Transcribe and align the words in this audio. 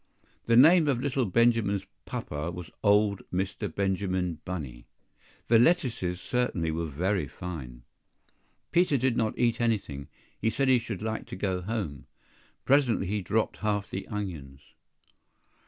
(The 0.45 0.55
name 0.57 0.87
of 0.87 0.99
little 0.99 1.25
Benjamin's 1.25 1.85
papa 2.05 2.49
was 2.49 2.71
old 2.83 3.21
Mr. 3.31 3.71
Benjamin 3.71 4.39
Bunny.) 4.45 4.87
The 5.47 5.59
lettuces 5.59 6.19
certainly 6.19 6.71
were 6.71 6.87
very 6.87 7.27
fine. 7.27 7.83
PETER 8.71 8.97
did 8.97 9.15
not 9.15 9.37
eat 9.37 9.61
anything; 9.61 10.07
he 10.39 10.49
said 10.49 10.69
he 10.69 10.79
should 10.79 11.03
like 11.03 11.27
to 11.27 11.35
go 11.35 11.61
home. 11.61 12.07
Presently 12.65 13.05
he 13.05 13.21
dropped 13.21 13.57
half 13.57 13.91
the 13.91 14.07
onions. 14.07 14.61